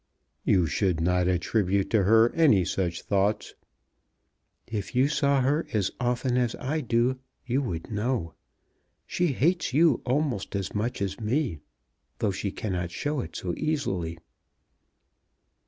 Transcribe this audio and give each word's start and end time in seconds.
"You 0.43 0.65
should 0.65 0.99
not 0.99 1.27
attribute 1.27 1.91
to 1.91 2.05
her 2.05 2.33
any 2.33 2.65
such 2.65 3.03
thoughts." 3.03 3.53
"If 4.65 4.95
you 4.95 5.07
saw 5.07 5.41
her 5.41 5.67
as 5.73 5.91
often 5.99 6.37
as 6.37 6.55
I 6.55 6.81
do 6.81 7.19
you 7.45 7.61
would 7.61 7.91
know. 7.91 8.33
She 9.05 9.27
hates 9.33 9.73
you 9.75 10.01
almost 10.03 10.55
as 10.55 10.73
much 10.73 11.03
as 11.03 11.19
me, 11.21 11.59
though 12.17 12.31
she 12.31 12.51
cannot 12.51 12.89
show 12.89 13.19
it 13.19 13.35
so 13.35 13.53
easily." 13.55 14.17